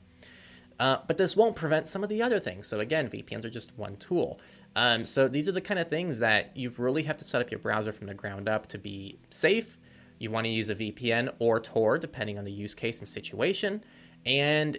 [0.80, 2.68] Uh, but this won't prevent some of the other things.
[2.68, 4.40] So again, VPNs are just one tool.
[4.76, 7.50] Um, so these are the kind of things that you really have to set up
[7.50, 9.78] your browser from the ground up to be safe.
[10.20, 13.84] You want to use a VPN or Tor, depending on the use case and situation.
[14.26, 14.78] And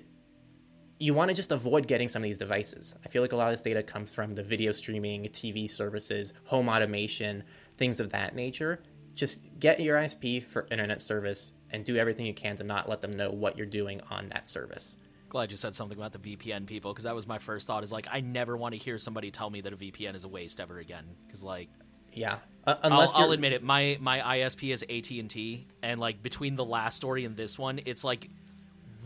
[1.01, 2.95] you want to just avoid getting some of these devices.
[3.05, 6.33] I feel like a lot of this data comes from the video streaming, TV services,
[6.45, 7.45] home automation,
[7.77, 8.83] things of that nature.
[9.15, 13.01] Just get your ISP for internet service and do everything you can to not let
[13.01, 14.97] them know what you're doing on that service.
[15.29, 17.83] Glad you said something about the VPN people because that was my first thought.
[17.83, 20.29] Is like I never want to hear somebody tell me that a VPN is a
[20.29, 21.05] waste ever again.
[21.27, 21.69] Because like,
[22.13, 26.01] yeah, uh, unless I'll, I'll, admit it, my my ISP is AT and T, and
[26.01, 28.29] like between the last story and this one, it's like,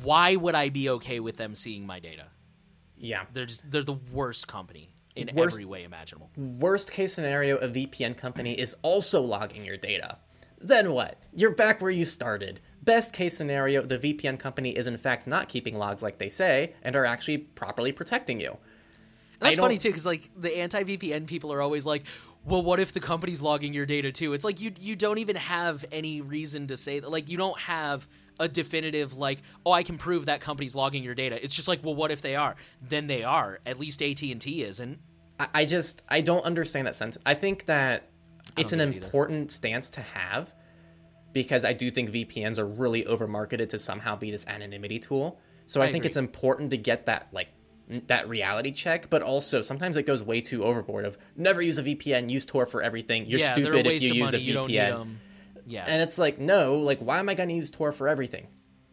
[0.02, 2.26] why would I be okay with them seeing my data?
[2.96, 6.30] Yeah, they're just they're the worst company in worst, every way imaginable.
[6.36, 10.18] Worst case scenario, a VPN company is also logging your data.
[10.62, 11.18] Then what?
[11.34, 12.60] You're back where you started.
[12.82, 16.74] Best case scenario, the VPN company is in fact not keeping logs like they say
[16.82, 18.56] and are actually properly protecting you.
[19.40, 22.04] That's funny too, because like the anti VPN people are always like,
[22.44, 25.36] "Well, what if the company's logging your data too?" It's like you you don't even
[25.36, 27.10] have any reason to say that.
[27.10, 28.06] Like you don't have
[28.38, 31.82] a definitive like, "Oh, I can prove that company's logging your data." It's just like,
[31.82, 33.58] "Well, what if they are?" Then they are.
[33.66, 35.00] At least AT and T isn't.
[35.40, 37.18] I, I just I don't understand that sense.
[37.26, 38.11] I think that
[38.56, 40.52] it's an important stance to have
[41.32, 45.40] because I do think VPNs are really over marketed to somehow be this anonymity tool.
[45.66, 46.08] So I, I think agree.
[46.08, 47.48] it's important to get that like
[48.06, 51.82] that reality check, but also sometimes it goes way too overboard of never use a
[51.82, 53.26] VPN, use Tor for everything.
[53.26, 54.50] You're yeah, stupid if you use money.
[54.50, 55.16] a VPN.
[55.66, 55.84] Yeah.
[55.86, 58.48] And it's like, no, like why am I going to use Tor for everything?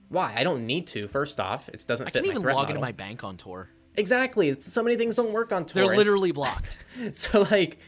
[0.10, 0.34] Why?
[0.36, 1.08] I don't need to.
[1.08, 2.70] First off, it doesn't I fit can't even log model.
[2.70, 3.70] into my bank on Tor.
[3.96, 4.60] Exactly.
[4.62, 5.86] So many things don't work on Tor.
[5.86, 6.86] They're literally blocked.
[7.14, 7.80] so like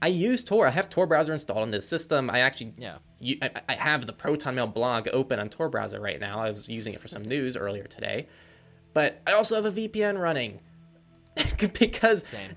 [0.00, 0.66] I use Tor.
[0.66, 2.30] I have Tor browser installed on this system.
[2.30, 2.96] I actually yeah.
[3.20, 6.40] You, I, I, have the Proton Mail blog open on Tor browser right now.
[6.40, 8.28] I was using it for some news earlier today,
[8.94, 10.60] but I also have a VPN running
[11.78, 12.54] because, Same.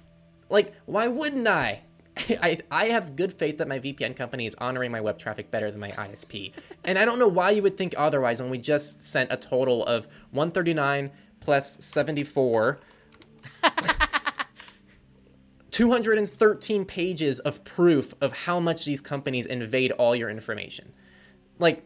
[0.49, 1.82] like, why wouldn't I?
[2.17, 5.71] I, I have good faith that my VPN company is honoring my web traffic better
[5.71, 6.51] than my ISP.
[6.84, 9.86] and I don't know why you would think otherwise when we just sent a total
[9.86, 12.80] of 139 plus 74
[15.71, 20.93] 213 pages of proof of how much these companies invade all your information.
[21.60, 21.84] Like,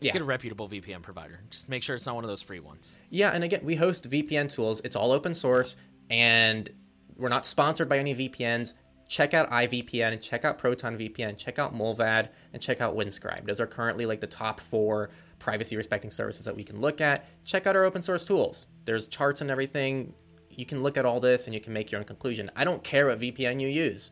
[0.00, 0.12] just yeah.
[0.12, 1.40] get a reputable VPN provider.
[1.50, 3.00] Just make sure it's not one of those free ones.
[3.08, 4.80] Yeah, and again, we host VPN tools.
[4.84, 5.76] It's all open source,
[6.10, 6.68] and
[7.16, 8.74] we're not sponsored by any VPNs.
[9.08, 11.36] Check out iVPN and check out Proton VPN.
[11.36, 13.46] Check out Mullvad and check out Windscribe.
[13.46, 17.26] Those are currently like the top four privacy respecting services that we can look at.
[17.44, 18.66] Check out our open source tools.
[18.84, 20.12] There's charts and everything
[20.58, 22.50] you can look at all this and you can make your own conclusion.
[22.56, 24.10] I don't care what VPN you use.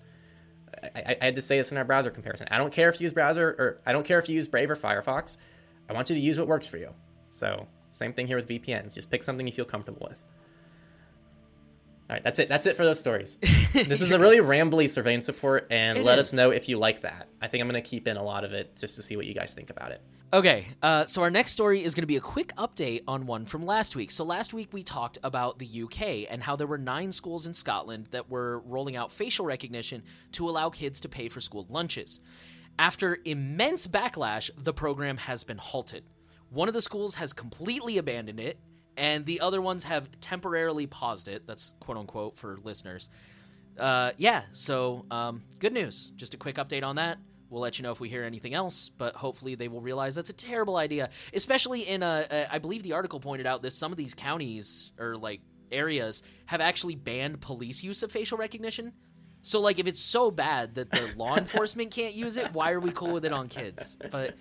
[0.80, 2.46] I, I, had to say this in our browser comparison.
[2.52, 4.70] I don't care if you use browser or I don't care if you use Brave
[4.70, 5.38] or Firefox.
[5.90, 6.90] I want you to use what works for you.
[7.30, 8.94] So same thing here with VPNs.
[8.94, 10.22] Just pick something you feel comfortable with.
[12.08, 12.48] All right, that's it.
[12.48, 13.36] That's it for those stories.
[13.72, 16.28] this is a really rambly surveillance report, and it let is.
[16.28, 17.28] us know if you like that.
[17.42, 19.26] I think I'm going to keep in a lot of it just to see what
[19.26, 20.00] you guys think about it.
[20.32, 23.44] Okay, uh, so our next story is going to be a quick update on one
[23.44, 24.12] from last week.
[24.12, 27.52] So last week we talked about the UK and how there were nine schools in
[27.52, 32.20] Scotland that were rolling out facial recognition to allow kids to pay for school lunches.
[32.78, 36.04] After immense backlash, the program has been halted.
[36.50, 38.58] One of the schools has completely abandoned it,
[38.96, 41.46] and the other ones have temporarily paused it.
[41.46, 43.10] That's quote unquote for listeners.
[43.78, 46.10] Uh, yeah, so um, good news.
[46.16, 47.18] Just a quick update on that.
[47.50, 50.30] We'll let you know if we hear anything else, but hopefully they will realize that's
[50.30, 51.10] a terrible idea.
[51.32, 54.92] Especially in a, a I believe the article pointed out this some of these counties
[54.98, 58.92] or like areas have actually banned police use of facial recognition.
[59.42, 62.80] So like if it's so bad that the law enforcement can't use it, why are
[62.80, 63.96] we cool with it on kids?
[64.10, 64.34] But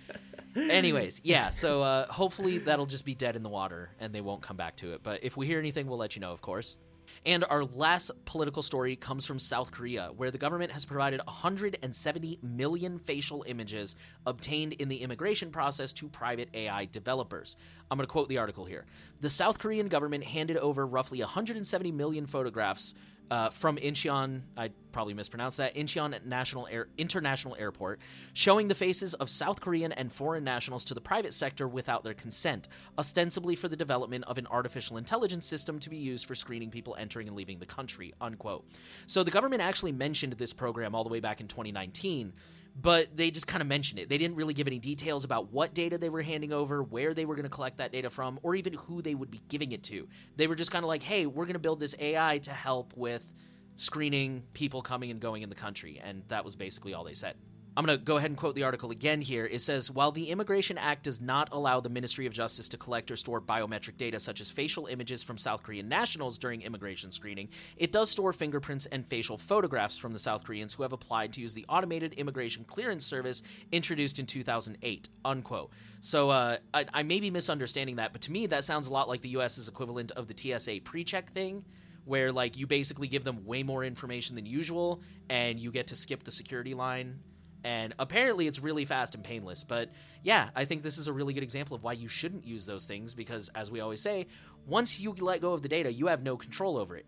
[0.56, 4.42] anyways, yeah, so uh, hopefully that'll just be dead in the water and they won't
[4.42, 5.02] come back to it.
[5.02, 6.78] But if we hear anything, we'll let you know, of course.
[7.24, 12.38] And our last political story comes from South Korea, where the government has provided 170
[12.42, 17.56] million facial images obtained in the immigration process to private AI developers.
[17.90, 18.84] I'm going to quote the article here.
[19.20, 22.94] The South Korean government handed over roughly 170 million photographs
[23.30, 28.00] uh, from Incheon, I probably mispronounced that, Incheon National Air, International Airport,
[28.32, 32.14] showing the faces of South Korean and foreign nationals to the private sector without their
[32.14, 36.70] consent, ostensibly for the development of an artificial intelligence system to be used for screening
[36.70, 38.64] people entering and leaving the country, unquote.
[39.06, 42.32] So the government actually mentioned this program all the way back in 2019
[42.80, 44.08] but they just kind of mentioned it.
[44.08, 47.24] They didn't really give any details about what data they were handing over, where they
[47.24, 49.82] were going to collect that data from, or even who they would be giving it
[49.84, 50.06] to.
[50.36, 52.92] They were just kind of like, hey, we're going to build this AI to help
[52.96, 53.32] with
[53.76, 56.00] screening people coming and going in the country.
[56.04, 57.36] And that was basically all they said.
[57.76, 59.44] I'm going to go ahead and quote the article again here.
[59.44, 63.10] It says While the Immigration Act does not allow the Ministry of Justice to collect
[63.10, 67.50] or store biometric data such as facial images from South Korean nationals during immigration screening,
[67.76, 71.42] it does store fingerprints and facial photographs from the South Koreans who have applied to
[71.42, 75.10] use the automated immigration clearance service introduced in 2008.
[75.26, 75.70] Unquote.
[76.00, 79.06] So uh, I, I may be misunderstanding that, but to me, that sounds a lot
[79.06, 81.62] like the U.S.'s equivalent of the TSA pre check thing
[82.06, 85.96] where like you basically give them way more information than usual and you get to
[85.96, 87.18] skip the security line
[87.66, 89.90] and apparently it's really fast and painless but
[90.22, 92.86] yeah i think this is a really good example of why you shouldn't use those
[92.86, 94.24] things because as we always say
[94.66, 97.06] once you let go of the data you have no control over it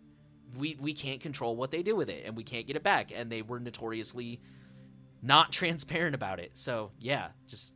[0.58, 3.12] we we can't control what they do with it and we can't get it back
[3.14, 4.40] and they were notoriously
[5.22, 7.74] not transparent about it so yeah just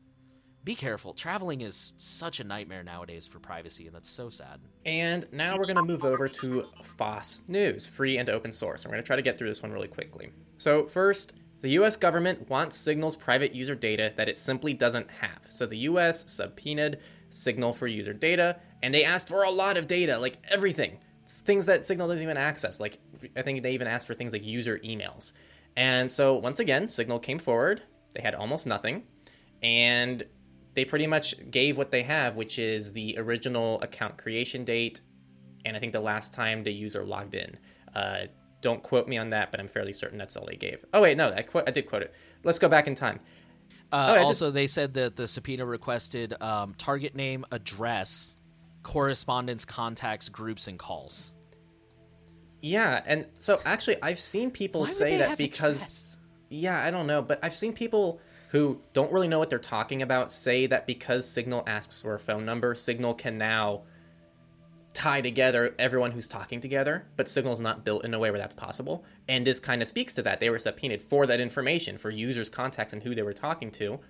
[0.64, 1.12] be careful.
[1.12, 4.61] Traveling is such a nightmare nowadays for privacy, and that's so sad.
[4.87, 6.66] And now we're going to move over to
[6.99, 8.85] FOSS News, free and open source.
[8.85, 10.31] I'm going to try to get through this one really quickly.
[10.59, 15.40] So, first, the US government wants Signal's private user data that it simply doesn't have.
[15.48, 16.98] So, the US subpoenaed
[17.31, 20.98] Signal for user data, and they asked for a lot of data, like everything.
[21.22, 22.79] It's things that Signal doesn't even access.
[22.79, 22.98] Like,
[23.35, 25.33] I think they even asked for things like user emails.
[25.77, 27.83] And so, once again, Signal came forward.
[28.14, 29.05] They had almost nothing.
[29.62, 30.25] And
[30.75, 35.01] they pretty much gave what they have, which is the original account creation date,
[35.64, 37.57] and I think the last time the user logged in.
[37.94, 38.27] Uh,
[38.62, 40.85] don't quote me on that, but I'm fairly certain that's all they gave.
[40.94, 42.14] Oh wait, no, I, qu- I did quote it.
[42.44, 43.20] Let's go back in time.
[43.90, 48.37] Uh, oh, also, they said that the subpoena requested um, target name, address,
[48.83, 51.33] correspondence, contacts, groups, and calls.
[52.62, 55.83] Yeah, and so actually, I've seen people say that because.
[55.83, 56.18] Address?
[56.55, 58.20] Yeah, I don't know, but I've seen people
[58.51, 62.20] who don't really know what they're talking about say that because Signal asks for a
[62.20, 63.85] phone number, Signal can now
[64.94, 68.55] tie together everyone who's talking together, but Signal's not built in a way where that's
[68.55, 69.05] possible.
[69.28, 70.40] And this kind of speaks to that.
[70.40, 74.00] They were subpoenaed for that information, for users' contacts and who they were talking to,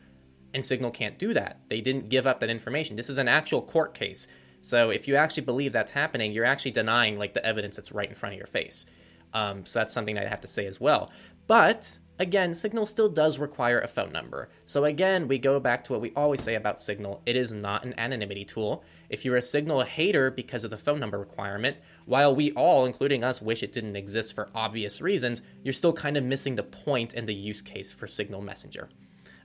[0.54, 1.60] and Signal can't do that.
[1.68, 2.96] They didn't give up that information.
[2.96, 4.26] This is an actual court case.
[4.60, 8.08] So if you actually believe that's happening, you're actually denying like the evidence that's right
[8.08, 8.86] in front of your face.
[9.34, 11.10] Um, so that's something I have to say as well.
[11.46, 14.48] But Again, Signal still does require a phone number.
[14.64, 17.20] So again, we go back to what we always say about Signal.
[17.26, 18.84] It is not an anonymity tool.
[19.10, 23.24] If you're a Signal hater because of the phone number requirement, while we all, including
[23.24, 27.12] us, wish it didn't exist for obvious reasons, you're still kind of missing the point
[27.14, 28.88] and the use case for Signal Messenger.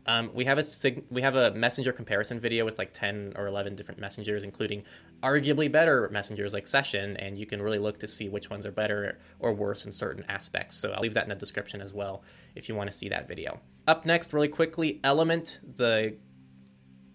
[0.07, 3.47] Um, we have a sig- we have a messenger comparison video with like 10 or
[3.47, 4.83] 11 different messengers including
[5.21, 8.71] arguably better messengers like session and you can really look to see which ones are
[8.71, 10.77] better or worse in certain aspects.
[10.77, 12.23] So i'll leave that in the description as well
[12.55, 13.59] if you want to see that video.
[13.87, 16.15] Up next really quickly element the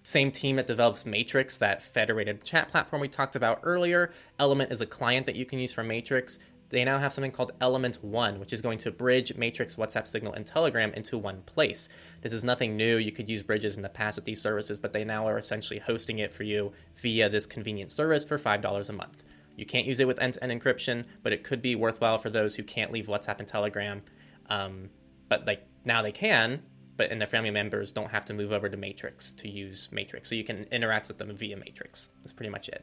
[0.02, 4.12] same team that develops Matrix, that federated chat platform we talked about earlier.
[4.38, 6.38] Element is a client that you can use for Matrix
[6.72, 10.32] they now have something called Element One, which is going to bridge Matrix, WhatsApp, Signal,
[10.32, 11.90] and Telegram into one place.
[12.22, 12.96] This is nothing new.
[12.96, 15.80] You could use bridges in the past with these services, but they now are essentially
[15.80, 19.22] hosting it for you via this convenient service for $5 a month.
[19.54, 22.30] You can't use it with end to end encryption, but it could be worthwhile for
[22.30, 24.02] those who can't leave WhatsApp and Telegram.
[24.46, 24.88] Um,
[25.28, 26.62] but like now they can,
[26.96, 30.30] but and their family members don't have to move over to Matrix to use Matrix.
[30.30, 32.08] So you can interact with them via Matrix.
[32.22, 32.82] That's pretty much it.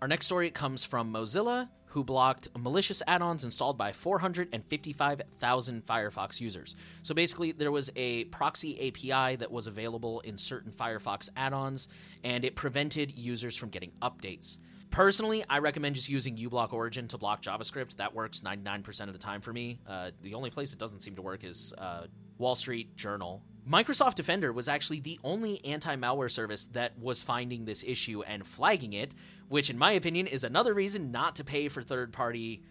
[0.00, 6.40] Our next story comes from Mozilla, who blocked malicious add ons installed by 455,000 Firefox
[6.40, 6.76] users.
[7.02, 11.88] So basically, there was a proxy API that was available in certain Firefox add ons,
[12.22, 14.58] and it prevented users from getting updates.
[14.90, 17.96] Personally, I recommend just using uBlock Origin to block JavaScript.
[17.96, 19.80] That works 99% of the time for me.
[19.84, 22.06] Uh, the only place it doesn't seem to work is uh,
[22.38, 23.42] Wall Street Journal.
[23.68, 28.46] Microsoft Defender was actually the only anti malware service that was finding this issue and
[28.46, 29.14] flagging it,
[29.48, 32.62] which, in my opinion, is another reason not to pay for third party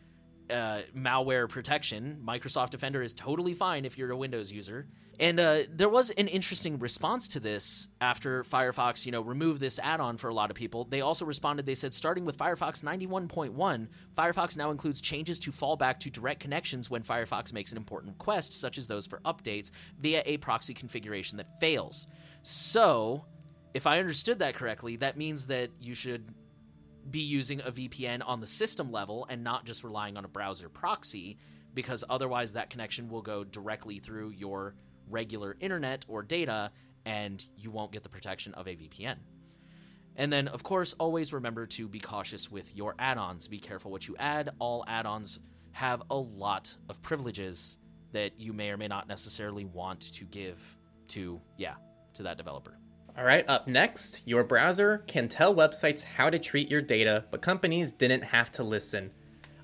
[0.49, 2.21] uh, malware protection.
[2.25, 4.87] Microsoft Defender is totally fine if you're a Windows user.
[5.19, 9.79] And uh, there was an interesting response to this after Firefox, you know, removed this
[9.79, 10.85] add-on for a lot of people.
[10.85, 11.65] They also responded.
[11.65, 16.89] They said, starting with Firefox 91.1, Firefox now includes changes to fallback to direct connections
[16.89, 21.37] when Firefox makes an important request, such as those for updates via a proxy configuration
[21.37, 22.07] that fails.
[22.43, 23.25] So,
[23.73, 26.33] if I understood that correctly, that means that you should
[27.09, 30.69] be using a VPN on the system level and not just relying on a browser
[30.69, 31.37] proxy,
[31.73, 34.75] because otherwise that connection will go directly through your
[35.09, 36.71] regular internet or data
[37.05, 39.15] and you won't get the protection of a VPN.
[40.17, 43.47] And then, of course, always remember to be cautious with your add ons.
[43.47, 44.49] Be careful what you add.
[44.59, 45.39] All add ons
[45.71, 47.77] have a lot of privileges
[48.11, 50.75] that you may or may not necessarily want to give
[51.09, 51.75] to, yeah,
[52.15, 52.77] to that developer.
[53.17, 57.41] All right, up next, your browser can tell websites how to treat your data, but
[57.41, 59.09] companies didn't have to listen.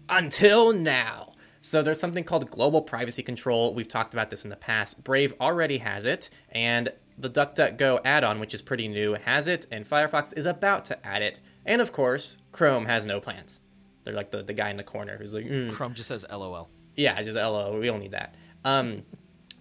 [0.10, 1.34] Until now.
[1.62, 3.76] So there's something called global privacy control.
[3.76, 5.04] We've talked about this in the past.
[5.04, 9.88] Brave already has it, and the DuckDuckGo add-on, which is pretty new, has it, and
[9.88, 11.40] Firefox is about to add it.
[11.64, 13.62] And of course, Chrome has no plans.
[14.04, 15.72] They're like the, the guy in the corner who's like, mm.
[15.72, 16.72] Chrome just says LOL.
[16.96, 17.78] Yeah, just LOL.
[17.78, 18.34] We don't need that.
[18.66, 19.04] Um,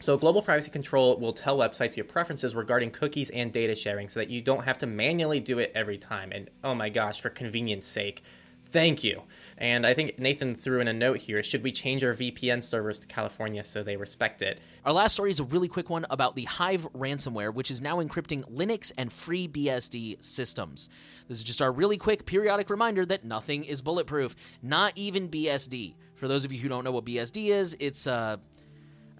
[0.02, 4.18] so, global privacy control will tell websites your preferences regarding cookies and data sharing so
[4.18, 6.32] that you don't have to manually do it every time.
[6.32, 8.24] And oh my gosh, for convenience sake,
[8.66, 9.22] thank you.
[9.58, 12.98] And I think Nathan threw in a note here should we change our VPN servers
[12.98, 14.58] to California so they respect it?
[14.84, 18.02] Our last story is a really quick one about the Hive ransomware, which is now
[18.02, 20.90] encrypting Linux and FreeBSD systems.
[21.28, 24.34] This is just our really quick periodic reminder that nothing is bulletproof,
[24.64, 25.94] not even BSD.
[26.16, 28.38] For those of you who don't know what BSD is, it's uh,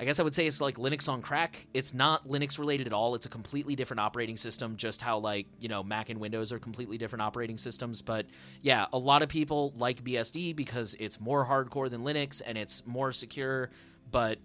[0.02, 1.64] I guess I would say it's like Linux on crack.
[1.72, 3.14] It's not Linux related at all.
[3.14, 6.58] It's a completely different operating system, just how like, you know, Mac and Windows are
[6.58, 8.02] completely different operating systems.
[8.02, 8.26] But
[8.62, 12.84] yeah, a lot of people like BSD because it's more hardcore than Linux and it's
[12.84, 13.70] more secure,
[14.10, 14.40] but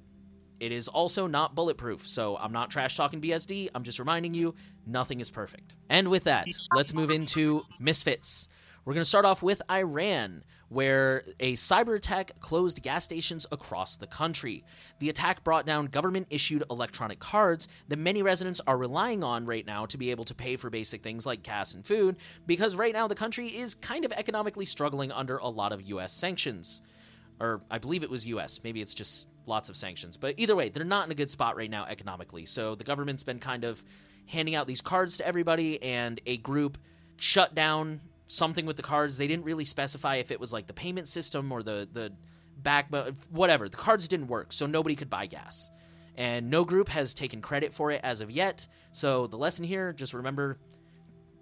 [0.59, 2.07] it is also not bulletproof.
[2.07, 3.69] So I'm not trash talking BSD.
[3.73, 4.53] I'm just reminding you
[4.85, 5.75] nothing is perfect.
[5.89, 8.47] And with that, let's move into Misfits.
[8.85, 13.97] We're going to start off with Iran, where a cyber attack closed gas stations across
[13.97, 14.63] the country.
[14.99, 19.65] The attack brought down government issued electronic cards that many residents are relying on right
[19.65, 22.93] now to be able to pay for basic things like gas and food, because right
[22.93, 26.81] now the country is kind of economically struggling under a lot of US sanctions.
[27.39, 30.17] Or I believe it was US, maybe it's just lots of sanctions.
[30.17, 32.45] But either way, they're not in a good spot right now economically.
[32.45, 33.83] So the government's been kind of
[34.25, 36.77] handing out these cards to everybody, and a group
[37.15, 39.17] shut down something with the cards.
[39.17, 42.13] They didn't really specify if it was like the payment system or the the
[42.57, 43.69] back, but whatever.
[43.69, 45.69] The cards didn't work, so nobody could buy gas.
[46.15, 48.67] And no group has taken credit for it as of yet.
[48.91, 50.57] So the lesson here, just remember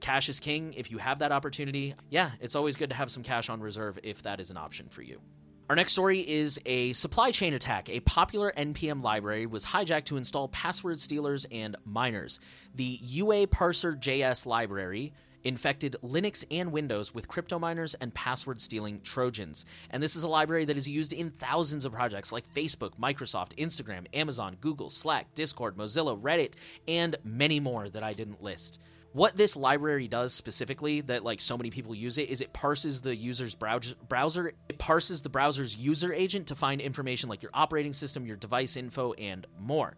[0.02, 1.96] cash is king if you have that opportunity.
[2.10, 4.90] Yeah, it's always good to have some cash on reserve if that is an option
[4.90, 5.22] for you.
[5.68, 7.90] Our next story is a supply chain attack.
[7.90, 12.40] A popular NPM library was hijacked to install password stealers and miners.
[12.76, 15.14] The UA Parser JS library
[15.46, 19.66] infected Linux and Windows with crypto miners and password stealing Trojans.
[19.92, 23.56] And this is a library that is used in thousands of projects like Facebook, Microsoft,
[23.56, 26.56] Instagram, Amazon, Google, Slack, Discord, Mozilla, Reddit,
[26.88, 28.82] and many more that I didn't list.
[29.14, 33.00] What this library does specifically that like so many people use it is it parses
[33.00, 37.94] the user's browser it parses the browser's user agent to find information like your operating
[37.94, 39.96] system, your device info and more.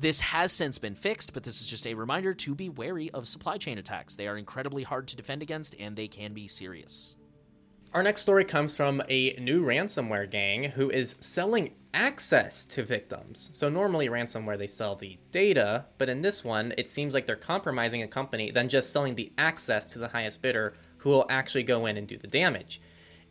[0.00, 3.28] This has since been fixed, but this is just a reminder to be wary of
[3.28, 4.16] supply chain attacks.
[4.16, 7.18] They are incredibly hard to defend against and they can be serious.
[7.92, 13.50] Our next story comes from a new ransomware gang who is selling access to victims.
[13.52, 17.36] So normally ransomware they sell the data, but in this one it seems like they're
[17.36, 21.64] compromising a company than just selling the access to the highest bidder who will actually
[21.64, 22.80] go in and do the damage.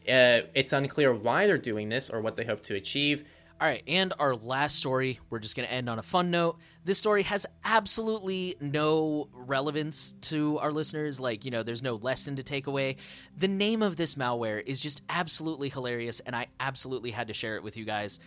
[0.08, 3.24] Uh, it's unclear why they're doing this or what they hope to achieve.
[3.62, 6.60] All right, and our last story, we're just going to end on a fun note.
[6.86, 11.20] This story has absolutely no relevance to our listeners.
[11.20, 12.96] Like, you know, there's no lesson to take away.
[13.38, 17.58] The name of this malware is just absolutely hilarious, and I absolutely had to share
[17.58, 18.22] it with you guys.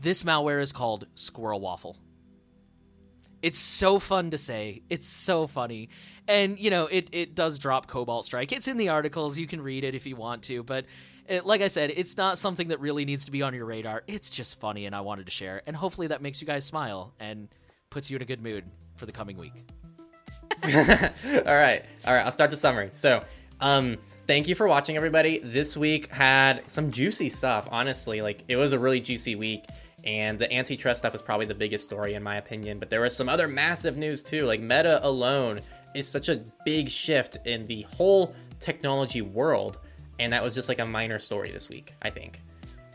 [0.00, 1.98] This malware is called Squirrel Waffle.
[3.42, 4.82] It's so fun to say.
[4.88, 5.90] It's so funny.
[6.26, 8.52] And, you know, it, it does drop Cobalt Strike.
[8.52, 9.38] It's in the articles.
[9.38, 10.86] You can read it if you want to, but
[11.28, 14.02] it, like I said, it's not something that really needs to be on your radar.
[14.06, 15.62] It's just funny, and I wanted to share.
[15.66, 17.48] And hopefully that makes you guys smile and
[17.90, 18.64] puts you in a good mood
[18.96, 19.64] for the coming week.
[20.64, 21.84] all right.
[22.06, 22.24] All right.
[22.24, 22.90] I'll start the summary.
[22.92, 23.20] So,
[23.60, 23.96] um,
[24.26, 25.38] thank you for watching, everybody.
[25.38, 28.22] This week had some juicy stuff, honestly.
[28.22, 29.64] Like, it was a really juicy week.
[30.04, 32.78] And the antitrust stuff is probably the biggest story, in my opinion.
[32.78, 34.46] But there was some other massive news, too.
[34.46, 35.60] Like, Meta alone
[35.94, 39.78] is such a big shift in the whole technology world
[40.18, 42.40] and that was just like a minor story this week, I think.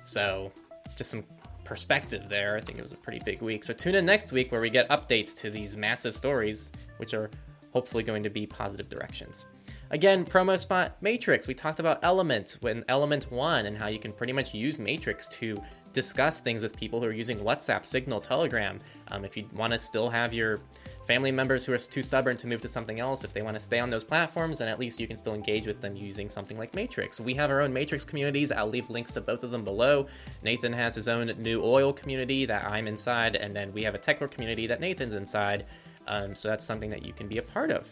[0.03, 0.51] So,
[0.95, 1.23] just some
[1.63, 2.57] perspective there.
[2.57, 3.63] I think it was a pretty big week.
[3.63, 7.29] So, tune in next week where we get updates to these massive stories, which are
[7.73, 9.47] hopefully going to be positive directions.
[9.91, 11.47] Again, promo spot Matrix.
[11.47, 15.27] We talked about Element when Element 1 and how you can pretty much use Matrix
[15.29, 15.61] to
[15.93, 18.79] discuss things with people who are using WhatsApp, Signal, Telegram.
[19.09, 20.59] Um, if you want to still have your
[21.05, 23.59] family members who are too stubborn to move to something else, if they want to
[23.59, 26.57] stay on those platforms, then at least you can still engage with them using something
[26.57, 27.19] like Matrix.
[27.19, 28.51] We have our own Matrix communities.
[28.51, 30.07] I'll leave links to both of them below.
[30.43, 33.99] Nathan has his own new oil community that I'm inside, and then we have a
[33.99, 35.65] Techlore community that Nathan's inside.
[36.07, 37.87] Um, so that's something that you can be a part of.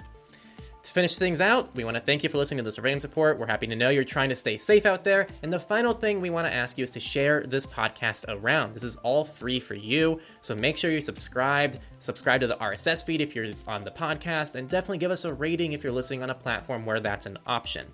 [0.89, 3.37] To finish things out, we want to thank you for listening to the Surveillance Report.
[3.37, 5.27] We're happy to know you're trying to stay safe out there.
[5.43, 8.73] And the final thing we want to ask you is to share this podcast around.
[8.73, 10.19] This is all free for you.
[10.41, 11.77] So make sure you're subscribed.
[11.99, 15.33] Subscribe to the RSS feed if you're on the podcast, and definitely give us a
[15.33, 17.85] rating if you're listening on a platform where that's an option.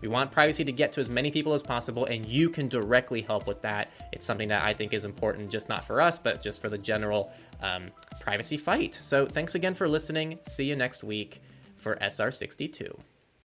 [0.00, 3.20] We want privacy to get to as many people as possible, and you can directly
[3.20, 3.90] help with that.
[4.12, 6.78] It's something that I think is important, just not for us, but just for the
[6.78, 7.32] general
[7.62, 7.90] um,
[8.20, 8.96] privacy fight.
[9.02, 10.38] So thanks again for listening.
[10.46, 11.42] See you next week
[11.84, 12.98] for SR62.